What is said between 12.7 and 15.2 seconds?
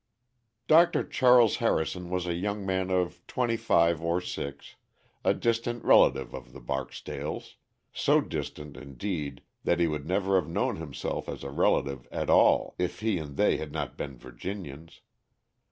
if he and they had not been Virginians.